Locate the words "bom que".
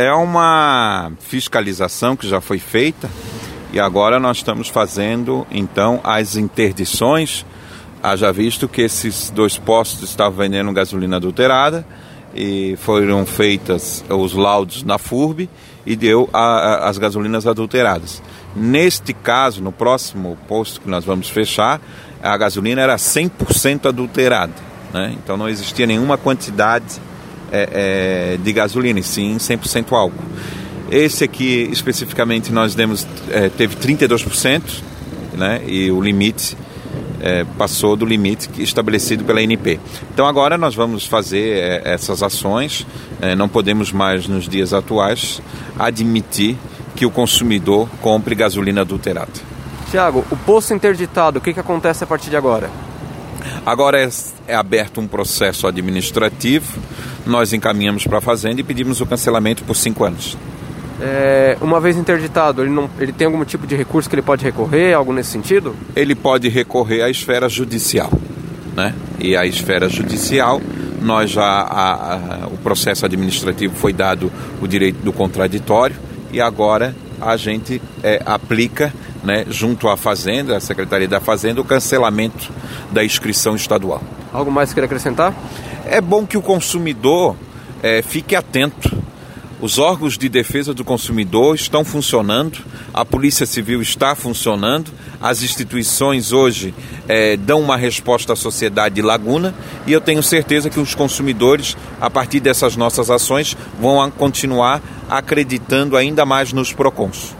86.00-86.36